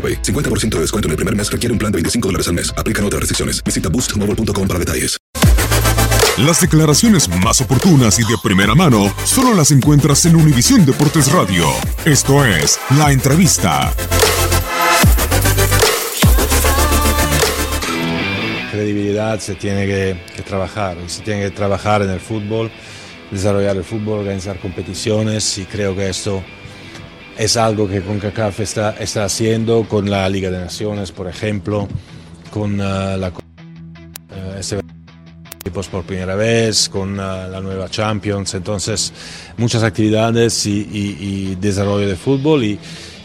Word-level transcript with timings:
AroPay. 0.00 0.22
50% 0.22 0.76
de 0.76 0.80
descuento 0.80 1.08
en 1.08 1.10
el 1.10 1.16
primer 1.16 1.36
mes 1.36 1.52
requiere 1.52 1.72
un 1.74 1.78
plan 1.78 1.92
de 1.92 1.96
25 1.96 2.28
dólares 2.28 2.48
al 2.48 2.54
mes. 2.54 2.72
Aplican 2.78 3.04
otras 3.04 3.20
restricciones. 3.20 3.62
Visita 3.62 3.90
boostmobile.com 3.90 4.66
para 4.66 4.78
detalles. 4.78 5.20
Las 6.38 6.58
declaraciones 6.60 7.28
más 7.44 7.60
oportunas 7.60 8.18
y 8.18 8.22
de 8.22 8.34
primera 8.42 8.74
mano 8.74 9.12
solo 9.24 9.52
las 9.52 9.72
encuentras 9.72 10.24
en 10.24 10.36
Univisión 10.36 10.86
Deportes 10.86 11.30
Radio. 11.30 11.66
Esto 12.06 12.46
es 12.46 12.80
La 12.96 13.12
Entrevista. 13.12 13.92
Credibilidad 18.70 19.38
se 19.38 19.54
tiene 19.56 19.86
que, 19.86 20.16
que 20.34 20.42
trabajar 20.42 20.96
y 21.04 21.10
se 21.10 21.20
tiene 21.20 21.42
que 21.42 21.50
trabajar 21.50 22.00
en 22.00 22.10
el 22.10 22.20
fútbol, 22.20 22.70
desarrollar 23.30 23.76
el 23.76 23.84
fútbol, 23.84 24.20
organizar 24.20 24.58
competiciones 24.60 25.58
y 25.58 25.66
creo 25.66 25.94
que 25.94 26.08
esto 26.08 26.42
es 27.40 27.56
algo 27.56 27.88
que 27.88 28.02
CONCACAF 28.02 28.60
está, 28.60 28.90
está 29.00 29.24
haciendo 29.24 29.88
con 29.88 30.10
la 30.10 30.28
Liga 30.28 30.50
de 30.50 30.58
Naciones, 30.58 31.10
por 31.10 31.26
ejemplo, 31.26 31.88
con 32.50 32.74
uh, 32.74 33.16
la 33.16 33.30
uh, 33.30 33.32
por 35.90 36.04
primera 36.04 36.34
vez, 36.34 36.90
con 36.90 37.14
uh, 37.14 37.48
la 37.50 37.62
nueva 37.62 37.88
Champions, 37.88 38.52
entonces 38.52 39.10
muchas 39.56 39.82
actividades 39.82 40.66
y, 40.66 41.56
desarrollo 41.58 42.06
de 42.06 42.16
fútbol 42.16 42.62
y, 42.62 42.78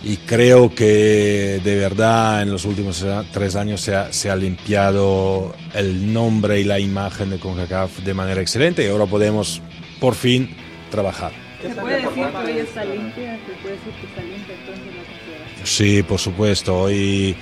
y, 0.06 0.16
creo 0.26 0.74
que 0.74 1.60
de 1.62 1.76
verdad 1.76 2.42
en 2.42 2.52
los 2.52 2.64
últimos 2.64 3.06
tres 3.34 3.58
años 3.58 3.82
se 3.82 3.96
ha, 3.96 4.14
se 4.14 4.30
ha, 4.30 4.38
limpiado 4.38 5.54
el 5.74 6.14
nombre 6.14 6.62
y 6.62 6.64
la 6.64 6.80
imagen 6.80 7.32
de 7.32 7.38
CONCACAF 7.38 8.00
de 8.00 8.14
manera 8.14 8.40
excelente 8.40 8.86
y 8.86 8.88
ahora 8.88 9.08
podemos 9.08 9.62
por 10.00 10.16
fin 10.16 10.56
trabajar. 10.90 11.45
¿Se 11.68 11.82
puede 11.82 11.96
decir 11.96 12.28
que 12.28 12.38
hoy 12.38 12.58
está 12.60 12.86
limpia? 12.86 13.40
¿Se 13.46 13.54
puede 13.62 13.76
decir 13.76 13.94
que 14.00 14.08
está 14.08 14.22
limpia 14.22 14.56
entonces 14.56 14.86
la 14.86 15.04
confederación? 15.04 15.66
Sí, 15.66 16.04
por 16.04 16.20
supuesto. 16.20 16.82
Hoy 16.82 17.36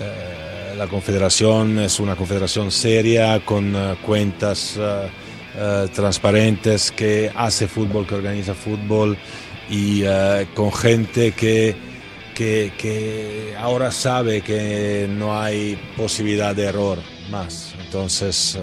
eh, 0.00 0.74
la 0.76 0.86
confederación 0.86 1.78
es 1.80 1.98
una 1.98 2.14
confederación 2.14 2.70
seria 2.70 3.44
con 3.44 3.74
uh, 3.74 3.96
cuentas 3.96 4.76
uh, 4.76 4.82
uh, 5.58 5.88
transparentes 5.88 6.92
que 6.92 7.32
hace 7.34 7.66
fútbol, 7.66 8.06
que 8.06 8.14
organiza 8.14 8.54
fútbol 8.54 9.16
y 9.68 10.02
con 10.52 10.70
gente 10.70 11.32
que, 11.32 11.74
que, 12.34 12.70
que, 12.76 13.54
ahora 13.58 13.90
sabe 13.90 14.42
que 14.42 15.08
no 15.08 15.40
hay 15.40 15.78
posibilidad 15.96 16.54
de 16.54 16.64
error 16.64 16.98
más. 17.30 17.74
Entonces 17.82 18.58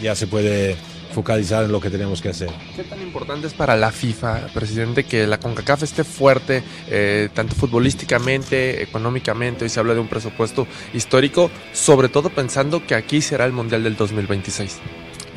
ya 0.00 0.14
se 0.14 0.26
puede 0.26 0.74
focalizar 1.12 1.64
en 1.64 1.72
lo 1.72 1.80
que 1.80 1.90
tenemos 1.90 2.20
que 2.20 2.30
hacer. 2.30 2.50
¿Qué 2.74 2.84
tan 2.84 3.00
importante 3.00 3.46
es 3.46 3.54
para 3.54 3.76
la 3.76 3.92
FIFA, 3.92 4.48
presidente, 4.54 5.04
que 5.04 5.26
la 5.26 5.38
CONCACAF 5.38 5.82
esté 5.82 6.04
fuerte, 6.04 6.62
eh, 6.88 7.28
tanto 7.34 7.54
futbolísticamente, 7.54 8.82
económicamente? 8.82 9.64
Hoy 9.64 9.68
se 9.68 9.80
habla 9.80 9.94
de 9.94 10.00
un 10.00 10.08
presupuesto 10.08 10.66
histórico, 10.92 11.50
sobre 11.72 12.08
todo 12.08 12.30
pensando 12.30 12.84
que 12.86 12.94
aquí 12.94 13.20
será 13.20 13.44
el 13.44 13.52
Mundial 13.52 13.84
del 13.84 13.96
2026. 13.96 14.78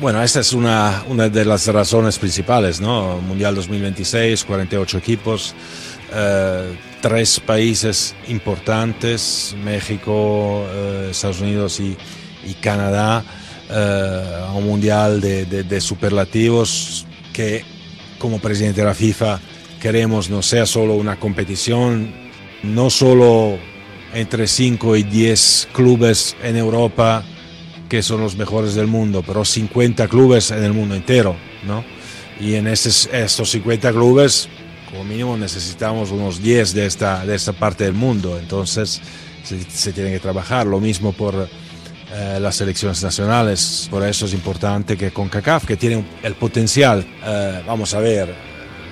Bueno, 0.00 0.22
esta 0.22 0.40
es 0.40 0.52
una, 0.52 1.04
una 1.08 1.28
de 1.30 1.44
las 1.44 1.66
razones 1.68 2.18
principales, 2.18 2.80
¿no? 2.80 3.18
Mundial 3.18 3.54
2026, 3.54 4.44
48 4.44 4.98
equipos, 4.98 5.54
eh, 6.12 6.76
tres 7.00 7.40
países 7.40 8.14
importantes, 8.28 9.56
México, 9.64 10.66
eh, 10.68 11.08
Estados 11.12 11.40
Unidos 11.40 11.80
y, 11.80 11.96
y 12.44 12.54
Canadá 12.54 13.24
a 13.70 14.52
un 14.54 14.64
mundial 14.64 15.20
de, 15.20 15.46
de, 15.46 15.62
de, 15.64 15.80
superlativos 15.80 17.06
que 17.32 17.64
como 18.18 18.38
presidente 18.38 18.80
de 18.80 18.86
la 18.86 18.94
FIFA 18.94 19.40
queremos 19.80 20.30
no 20.30 20.42
sea 20.42 20.66
solo 20.66 20.94
una 20.94 21.18
competición, 21.18 22.12
no 22.62 22.90
solo 22.90 23.58
entre 24.14 24.46
5 24.46 24.96
y 24.96 25.02
10 25.02 25.68
clubes 25.72 26.36
en 26.42 26.56
Europa 26.56 27.24
que 27.88 28.02
son 28.02 28.20
los 28.20 28.36
mejores 28.36 28.74
del 28.74 28.86
mundo, 28.86 29.22
pero 29.24 29.44
50 29.44 30.08
clubes 30.08 30.50
en 30.50 30.64
el 30.64 30.72
mundo 30.72 30.94
entero, 30.94 31.36
¿no? 31.66 31.84
Y 32.40 32.54
en 32.54 32.66
estos, 32.66 33.08
estos 33.12 33.50
50 33.50 33.92
clubes, 33.92 34.48
como 34.90 35.04
mínimo, 35.04 35.36
necesitamos 35.36 36.10
unos 36.10 36.42
10 36.42 36.74
de 36.74 36.86
esta, 36.86 37.24
de 37.24 37.34
esta 37.34 37.52
parte 37.52 37.84
del 37.84 37.94
mundo, 37.94 38.38
entonces 38.38 39.00
se, 39.44 39.60
se 39.70 39.92
tiene 39.92 40.10
que 40.10 40.18
trabajar. 40.18 40.66
Lo 40.66 40.80
mismo 40.80 41.12
por 41.12 41.48
eh, 42.12 42.38
las 42.40 42.56
selecciones 42.56 43.02
nacionales. 43.02 43.88
Por 43.90 44.06
eso 44.06 44.26
es 44.26 44.34
importante 44.34 44.96
que 44.96 45.10
con 45.10 45.28
CACAF, 45.28 45.66
que 45.66 45.76
tiene 45.76 46.04
el 46.22 46.34
potencial, 46.34 47.04
eh, 47.24 47.62
vamos 47.66 47.94
a 47.94 48.00
ver, 48.00 48.32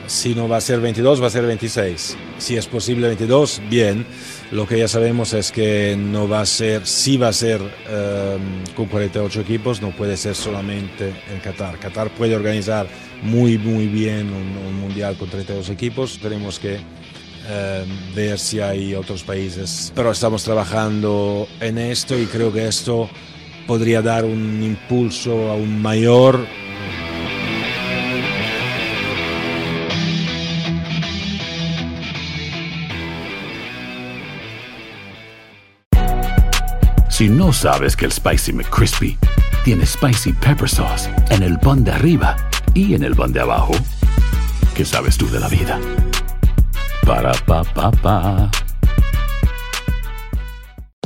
si 0.06 0.34
no 0.34 0.48
va 0.48 0.56
a 0.56 0.60
ser 0.60 0.80
22, 0.80 1.22
va 1.22 1.28
a 1.28 1.30
ser 1.30 1.46
26. 1.46 2.16
Si 2.38 2.56
es 2.56 2.66
posible 2.66 3.06
22, 3.06 3.62
bien. 3.70 4.04
Lo 4.50 4.66
que 4.66 4.78
ya 4.78 4.88
sabemos 4.88 5.32
es 5.32 5.52
que 5.52 5.96
no 5.96 6.28
va 6.28 6.40
a 6.40 6.46
ser, 6.46 6.86
si 6.86 7.16
va 7.16 7.28
a 7.28 7.32
ser 7.32 7.60
eh, 7.88 8.36
con 8.74 8.86
48 8.86 9.40
equipos, 9.40 9.80
no 9.80 9.90
puede 9.90 10.16
ser 10.16 10.34
solamente 10.34 11.14
en 11.32 11.40
Qatar. 11.40 11.78
Qatar 11.78 12.10
puede 12.10 12.34
organizar 12.34 12.86
muy, 13.22 13.58
muy 13.58 13.86
bien 13.86 14.32
un, 14.32 14.56
un 14.66 14.80
mundial 14.80 15.16
con 15.16 15.28
32 15.28 15.70
equipos. 15.70 16.18
Tenemos 16.20 16.58
que 16.58 16.80
eh, 17.46 17.84
ver 18.14 18.38
si 18.38 18.60
hay 18.60 18.94
otros 18.94 19.22
países. 19.22 19.92
Pero 19.94 20.10
estamos 20.10 20.44
trabajando 20.44 21.46
en 21.60 21.78
esto 21.78 22.18
y 22.18 22.26
creo 22.26 22.52
que 22.52 22.66
esto 22.66 23.08
podría 23.66 24.02
dar 24.02 24.24
un 24.24 24.62
impulso 24.62 25.50
aún 25.50 25.80
mayor. 25.80 26.46
Si 37.08 37.28
si 37.28 37.28
no 37.28 37.52
sabes 37.52 37.94
que 37.96 38.06
el 38.06 38.12
Spicy 38.12 38.52
McCrispy 38.52 39.16
tiene 39.64 39.86
Spicy 39.86 40.32
Pepper 40.32 40.68
Sauce 40.68 41.08
en 41.30 41.42
el 41.42 41.58
pan 41.58 41.84
de 41.84 41.92
arriba 41.92 42.36
y 42.74 42.94
en 42.94 43.04
el 43.04 43.14
pan 43.14 43.32
de 43.32 43.40
abajo, 43.40 43.72
¿qué 44.74 44.84
sabes 44.84 45.16
tú 45.16 45.30
de 45.30 45.38
la 45.38 45.48
vida? 45.48 45.78
Ba-da-ba-ba-ba. 47.04 48.63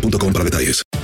boostmobile.com 0.00 0.32
para 0.32 0.44
detalles. 0.44 0.85